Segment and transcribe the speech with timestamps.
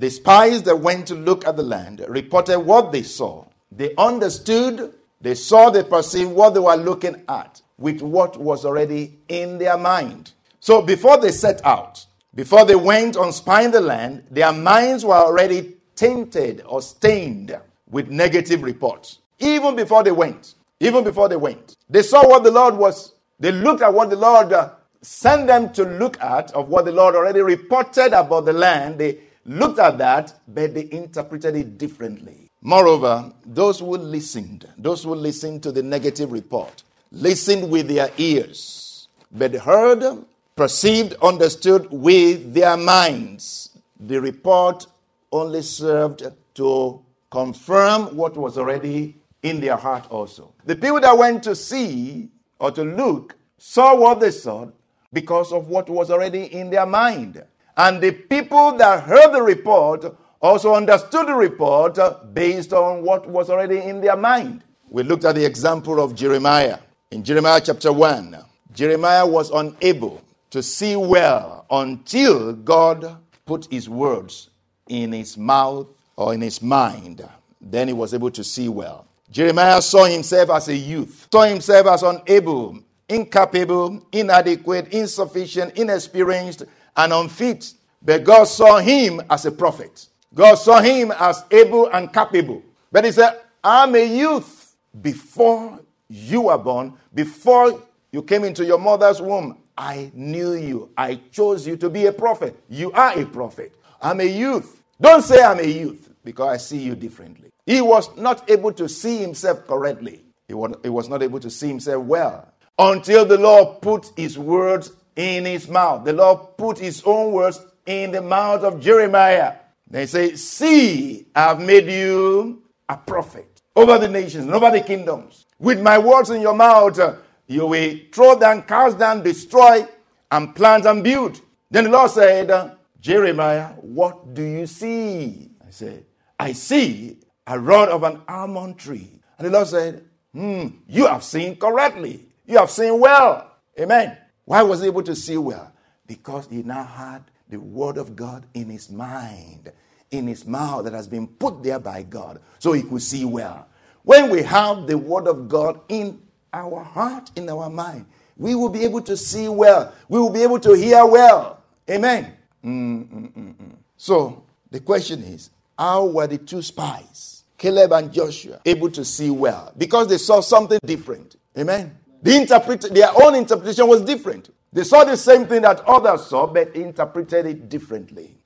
[0.00, 3.44] The spies that went to look at the land reported what they saw.
[3.70, 9.18] They understood, they saw, they perceived what they were looking at with what was already
[9.28, 10.32] in their mind.
[10.58, 15.12] So before they set out, before they went on spying the land, their minds were
[15.12, 17.60] already tainted or stained
[17.90, 19.18] with negative reports.
[19.38, 23.52] Even before they went, even before they went, they saw what the Lord was, they
[23.52, 24.54] looked at what the Lord
[25.02, 28.98] sent them to look at, of what the Lord already reported about the land.
[28.98, 32.50] They looked at that, but they interpreted it differently.
[32.62, 39.08] Moreover, those who listened, those who listened to the negative report, listened with their ears,
[39.32, 40.24] but heard,
[40.56, 43.78] perceived, understood with their minds.
[43.98, 44.86] The report
[45.32, 50.52] only served to confirm what was already in their heart also.
[50.64, 54.68] The people that went to see or to look saw what they saw
[55.12, 57.42] because of what was already in their mind.
[57.80, 60.04] And the people that heard the report
[60.42, 61.98] also understood the report
[62.34, 64.62] based on what was already in their mind.
[64.90, 66.78] We looked at the example of Jeremiah.
[67.10, 68.36] In Jeremiah chapter 1,
[68.74, 74.50] Jeremiah was unable to see well until God put his words
[74.86, 77.26] in his mouth or in his mind.
[77.62, 79.06] Then he was able to see well.
[79.30, 82.78] Jeremiah saw himself as a youth, saw himself as unable,
[83.08, 86.64] incapable, inadequate, insufficient, inexperienced,
[86.96, 87.72] and unfit.
[88.02, 90.06] But God saw him as a prophet.
[90.34, 92.62] God saw him as able and capable.
[92.92, 94.74] But he said, I'm a youth.
[95.00, 100.90] Before you were born, before you came into your mother's womb, I knew you.
[100.96, 102.56] I chose you to be a prophet.
[102.68, 103.72] You are a prophet.
[104.02, 104.82] I'm a youth.
[105.00, 107.50] Don't say I'm a youth because I see you differently.
[107.66, 110.24] He was not able to see himself correctly.
[110.48, 115.44] He was, not able to see himself well until the Lord put his words in
[115.44, 116.04] his mouth.
[116.04, 119.56] The Lord put his own words in the mouth of Jeremiah.
[119.88, 125.46] They say, See, I've made you a prophet over the nations and over the kingdoms.
[125.58, 126.98] With my words in your mouth,
[127.46, 129.86] you will throw down, cast down, destroy,
[130.30, 131.40] and plant and build.
[131.70, 135.50] Then the Lord said, Jeremiah, what do you see?
[135.66, 136.04] I said,
[136.38, 139.20] I see a rod of an almond tree.
[139.38, 142.26] And the Lord said, Hmm, you have seen correctly.
[142.46, 143.50] You have seen well.
[143.78, 144.16] Amen.
[144.44, 145.72] Why was he able to see well?
[146.06, 149.72] Because he now had the word of God in his mind,
[150.10, 153.68] in his mouth that has been put there by God, so he could see well.
[154.02, 156.20] When we have the word of God in
[156.52, 158.06] our heart, in our mind,
[158.36, 159.92] we will be able to see well.
[160.08, 161.62] We will be able to hear well.
[161.88, 162.32] Amen.
[162.64, 163.76] Mm-mm-mm-mm.
[163.96, 169.30] So the question is how were the two spies, Caleb and Joshua, able to see
[169.30, 169.72] well?
[169.76, 171.36] Because they saw something different.
[171.58, 171.96] Amen.
[172.22, 174.50] The interpret- their own interpretation was different.
[174.72, 178.36] They saw the same thing that others saw, but interpreted it differently.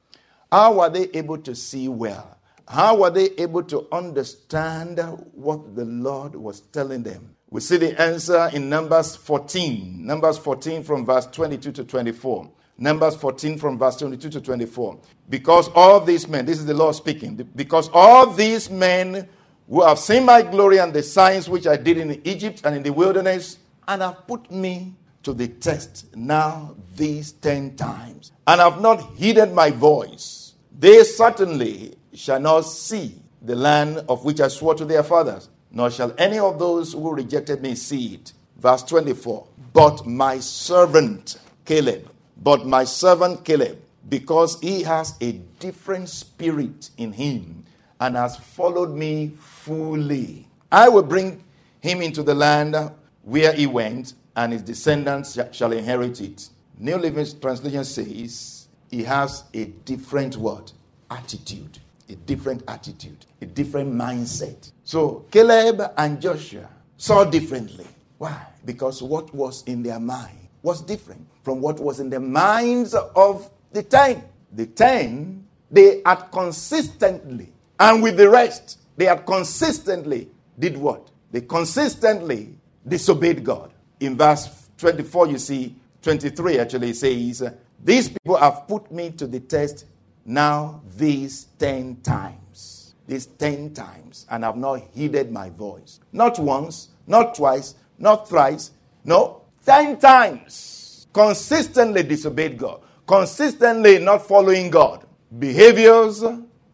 [0.50, 2.38] How were they able to see well?
[2.66, 4.98] How were they able to understand
[5.32, 7.34] what the Lord was telling them?
[7.50, 10.06] We see the answer in Numbers 14.
[10.06, 12.50] Numbers 14 from verse 22 to 24.
[12.78, 14.98] Numbers 14 from verse 22 to 24.
[15.28, 19.28] Because all these men, this is the Lord speaking, because all these men
[19.68, 22.82] who have seen my glory and the signs which I did in Egypt and in
[22.82, 23.58] the wilderness,
[23.88, 29.52] and have put me to the test now these ten times, and have not heeded
[29.52, 35.02] my voice, they certainly shall not see the land of which I swore to their
[35.02, 38.32] fathers, nor shall any of those who rejected me see it.
[38.58, 39.46] Verse 24.
[39.72, 43.78] But my servant Caleb, but my servant Caleb,
[44.08, 47.64] because he has a different spirit in him
[48.00, 51.42] and has followed me fully, I will bring
[51.80, 52.76] him into the land
[53.24, 56.48] where he went, and his descendants shall inherit it.
[56.78, 60.72] New Living Translation says he has a different word,
[61.10, 61.78] attitude,
[62.08, 64.72] a different attitude, a different mindset.
[64.82, 67.86] So Caleb and Joshua saw differently.
[68.18, 68.46] Why?
[68.64, 73.50] Because what was in their mind was different from what was in the minds of
[73.72, 74.24] the ten.
[74.52, 80.28] The ten, they had consistently, and with the rest, they had consistently
[80.58, 81.10] did what?
[81.32, 83.72] They consistently disobeyed God.
[84.00, 87.42] In verse 24, you see, 23 actually says,
[87.82, 89.86] These people have put me to the test
[90.24, 96.00] now these ten times, these ten times, and have not heeded my voice.
[96.12, 98.70] Not once, not twice, not thrice,
[99.04, 101.06] no, ten times.
[101.12, 105.06] Consistently disobeyed God, consistently not following God.
[105.38, 106.24] Behaviors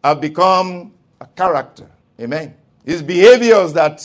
[0.03, 1.89] have become a character.
[2.19, 2.55] Amen.
[2.83, 4.01] It's behaviors that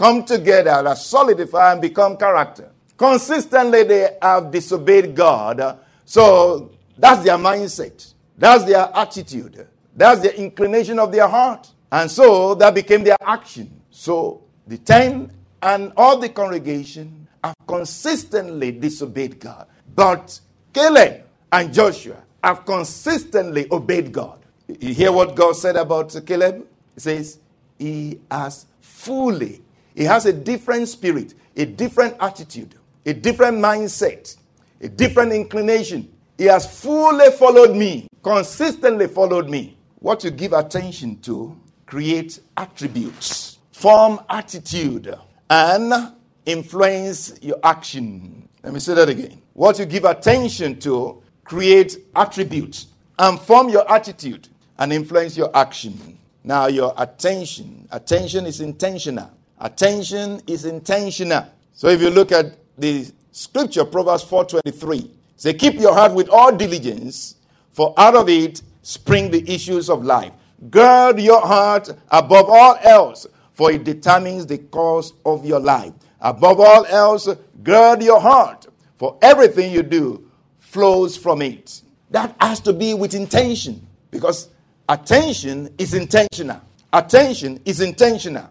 [0.00, 2.70] come together, that solidify and become character.
[2.96, 5.78] Consistently, they have disobeyed God.
[6.06, 8.14] So that's their mindset.
[8.38, 9.68] That's their attitude.
[9.94, 11.68] That's the inclination of their heart.
[11.92, 13.78] And so that became their action.
[13.90, 15.30] So the ten
[15.60, 19.66] and all the congregation have consistently disobeyed God.
[19.94, 20.40] But
[20.72, 24.38] Caleb and Joshua have consistently obeyed God.
[24.66, 26.66] You hear what God said about Caleb?
[26.94, 27.38] He says,
[27.78, 29.60] He has fully,
[29.94, 32.74] he has a different spirit, a different attitude,
[33.06, 34.36] a different mindset,
[34.80, 36.10] a different inclination.
[36.38, 39.76] He has fully followed me, consistently followed me.
[39.98, 45.14] What you give attention to create attributes, form attitude,
[45.50, 46.12] and
[46.46, 48.48] influence your action.
[48.62, 49.42] Let me say that again.
[49.52, 52.86] What you give attention to create attributes
[53.18, 54.48] and form your attitude
[54.78, 56.18] and influence your action.
[56.42, 59.30] Now, your attention, attention is intentional.
[59.60, 61.44] Attention is intentional.
[61.74, 66.50] So if you look at the scripture, Proverbs 4:23, say, "Keep your heart with all
[66.52, 67.36] diligence,
[67.72, 70.32] for out of it spring the issues of life.
[70.70, 75.92] Gird your heart above all else, for it determines the course of your life.
[76.20, 77.28] Above all else,
[77.62, 78.66] gird your heart,
[78.98, 80.22] for everything you do
[80.58, 84.48] flows from it." That has to be with intention, because
[84.90, 86.60] Attention is intentional.
[86.92, 88.48] Attention is intentional.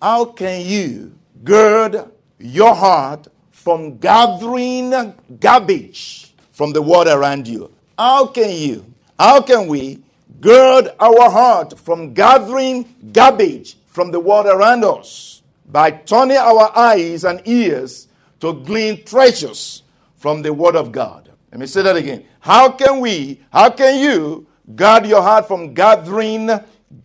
[0.00, 1.14] How can you
[1.44, 7.72] gird your heart from gathering garbage from the world around you?
[7.98, 8.84] How can you,
[9.18, 10.02] how can we
[10.40, 15.42] gird our heart from gathering garbage from the world around us?
[15.68, 18.08] By turning our eyes and ears
[18.40, 19.82] to glean treasures
[20.16, 21.30] from the Word of God.
[21.50, 22.24] Let me say that again.
[22.40, 26.50] How can we, how can you Guard your heart from gathering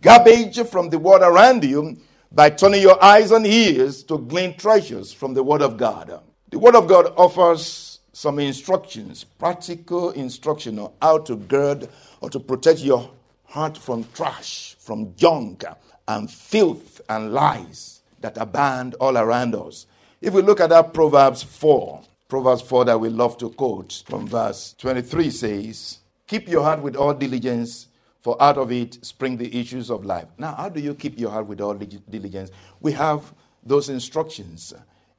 [0.00, 1.96] garbage from the world around you
[2.34, 6.20] by turning your eyes and ears to glean treasures from the Word of God.
[6.50, 11.88] The Word of God offers some instructions, practical instruction on how to gird
[12.20, 13.10] or to protect your
[13.44, 15.64] heart from trash, from junk
[16.08, 19.86] and filth and lies that abound all around us.
[20.20, 24.26] If we look at that Proverbs 4, Proverbs 4 that we love to quote from
[24.26, 27.88] verse 23 says, Keep your heart with all diligence,
[28.22, 30.28] for out of it spring the issues of life.
[30.38, 32.50] Now, how do you keep your heart with all diligence?
[32.80, 33.34] We have
[33.64, 34.72] those instructions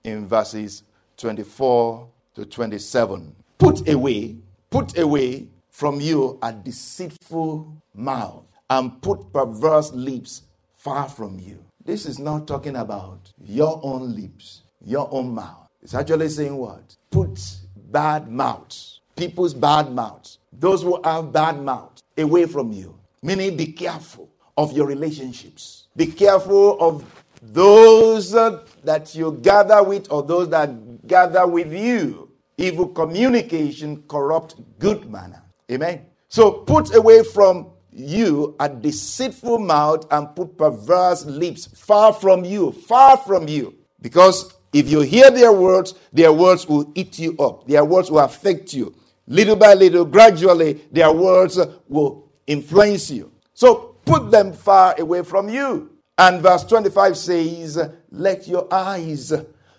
[0.03, 0.83] in verses
[1.17, 3.35] 24 to 27.
[3.57, 4.37] Put away,
[4.69, 10.43] put away from you a deceitful mouth, and put perverse lips
[10.77, 11.63] far from you.
[11.85, 15.67] This is not talking about your own lips, your own mouth.
[15.81, 16.95] It's actually saying what?
[17.11, 17.39] Put
[17.91, 22.97] bad mouths, people's bad mouths, those who have bad mouth away from you.
[23.21, 25.85] Meaning, be careful of your relationships.
[25.95, 27.05] Be careful of
[27.41, 32.29] those that you gather with or those that gather with you.
[32.57, 35.41] Evil communication corrupt good manner.
[35.71, 36.05] Amen.
[36.29, 42.71] So put away from you a deceitful mouth and put perverse lips far from you,
[42.71, 43.75] far from you.
[44.01, 47.67] Because if you hear their words, their words will eat you up.
[47.67, 48.95] Their words will affect you.
[49.27, 53.31] Little by little, gradually, their words will influence you.
[53.53, 55.91] So put them far away from you.
[56.17, 59.33] And verse 25 says, Let your eyes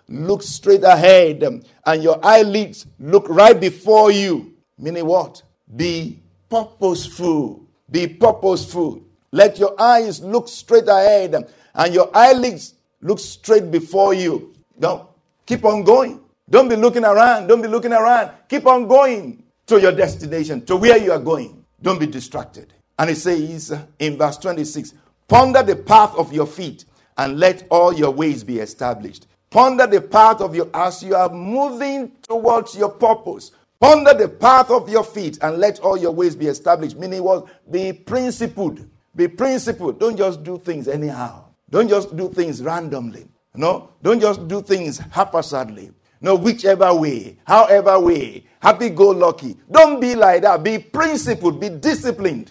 [0.09, 4.55] look straight ahead and your eyelids look right before you.
[4.79, 5.43] Meaning what?
[5.77, 7.65] Be purposeful.
[7.91, 9.03] Be purposeful.
[9.31, 14.55] Let your eyes look straight ahead and your eyelids look straight before you.
[14.79, 15.07] Don't
[15.47, 16.24] keep on going.
[16.49, 17.47] Don't be looking around.
[17.47, 18.31] Don't be looking around.
[18.49, 21.65] Keep on going to your destination, to where you are going.
[21.81, 22.73] Don't be distracted.
[22.99, 24.95] And it says in verse 26
[25.27, 26.85] Ponder the path of your feet
[27.17, 29.27] and let all your ways be established.
[29.51, 33.53] Ponder the path of your as you are moving towards your purpose.
[33.81, 36.97] Ponder the path of your feet and let all your ways be established.
[36.97, 38.87] Meaning was be principled.
[39.15, 40.01] Be principled.
[40.01, 41.45] Don't just do things anyhow.
[41.71, 43.29] Don't just do things randomly.
[43.55, 45.93] No, don't just do things haphazardly.
[46.25, 49.59] No, whichever way, however way, happy go lucky.
[49.71, 50.63] Don't be like that.
[50.63, 52.51] Be principled, be disciplined.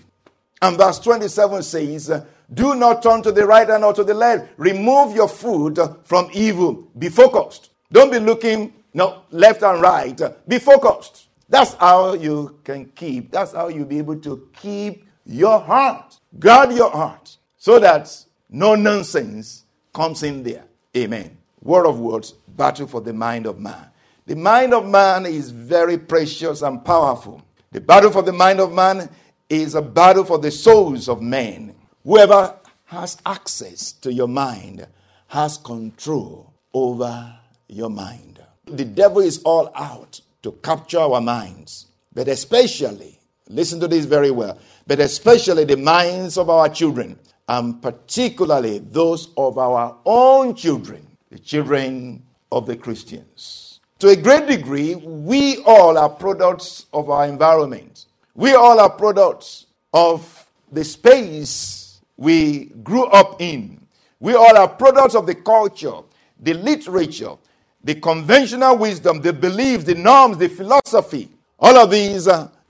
[0.62, 4.48] And verse 27 says, Do not turn to the right and or to the left.
[4.58, 6.88] Remove your foot from evil.
[7.00, 7.72] Be focused.
[7.92, 10.22] Don't be looking no left and right.
[10.48, 11.30] Be focused.
[11.50, 16.20] That's how you can keep, that's how you'll be able to keep your heart.
[16.38, 18.16] Guard your heart so that
[18.52, 20.66] no nonsense comes in there.
[20.96, 21.40] Amen.
[21.64, 23.88] Word of words, battle for the mind of man.
[24.26, 27.42] The mind of man is very precious and powerful.
[27.72, 29.10] The battle for the mind of man
[29.50, 31.74] is a battle for the souls of men.
[32.04, 32.56] Whoever
[32.86, 34.88] has access to your mind
[35.28, 37.34] has control over
[37.68, 38.44] your mind.
[38.66, 44.32] The devil is all out to capture our minds, but especially, listen to this very
[44.32, 47.18] well, but especially the minds of our children,
[47.48, 52.22] and particularly those of our own children, the children
[52.52, 53.80] of the Christians.
[53.98, 58.06] To a great degree, we all are products of our environment.
[58.36, 63.82] We all are products of the space we grew up in.
[64.20, 66.02] We all are products of the culture,
[66.40, 67.36] the literature,
[67.84, 71.30] the conventional wisdom, the beliefs, the norms, the philosophy.
[71.58, 72.30] All of these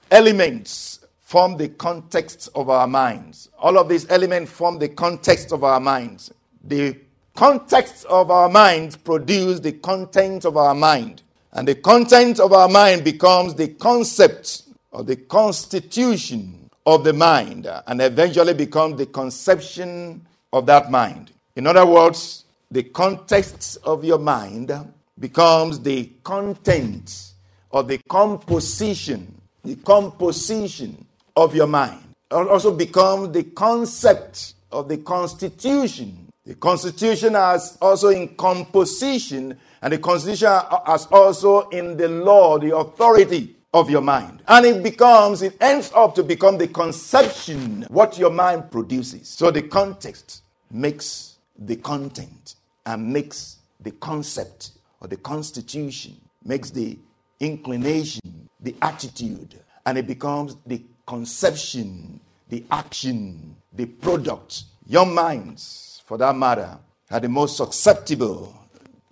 [0.09, 3.49] elements form the context of our minds.
[3.59, 6.31] All of these elements form the context of our minds.
[6.63, 6.97] The
[7.35, 11.21] context of our minds produce the content of our mind.
[11.51, 17.67] And the content of our mind becomes the concept or the constitution of the mind
[17.67, 21.31] uh, and eventually becomes the conception of that mind.
[21.55, 24.71] In other words, the context of your mind
[25.19, 27.33] becomes the content
[27.69, 32.03] or the composition, the composition of your mind.
[32.31, 36.22] It also becomes the concept of the constitution.
[36.45, 40.49] The constitution has also in composition, and the constitution
[40.85, 44.43] has also in the law, the authority of your mind.
[44.47, 49.29] And it becomes, it ends up to become the conception, what your mind produces.
[49.29, 56.97] So the context makes the content and makes the concept or the constitution, makes the
[57.39, 62.19] inclination, the attitude, and it becomes the conception,
[62.49, 64.63] the action, the product.
[64.85, 66.77] Your minds, for that matter,
[67.09, 68.55] are the most susceptible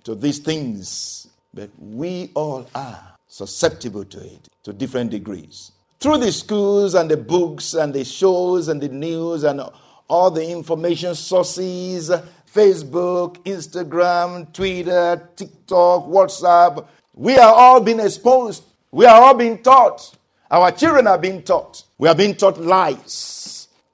[0.03, 5.71] to these things, but we all are susceptible to it to different degrees.
[5.99, 9.63] Through the schools and the books and the shows and the news and
[10.07, 12.11] all the information sources
[12.53, 18.63] Facebook, Instagram, Twitter, TikTok, WhatsApp we are all being exposed.
[18.91, 20.15] We are all being taught
[20.51, 21.81] our children are being taught.
[21.97, 23.50] We are being taught lies.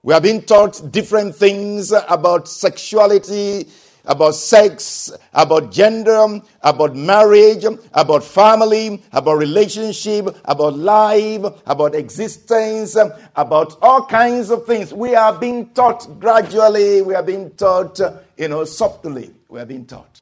[0.07, 3.67] We are being taught different things about sexuality,
[4.05, 12.95] about sex, about gender, about marriage, about family, about relationship, about life, about existence,
[13.35, 14.93] about all kinds of things.
[14.93, 17.01] We are being taught gradually.
[17.01, 17.99] We are being taught,
[18.37, 19.33] you know, subtly.
[19.49, 20.21] We are being taught.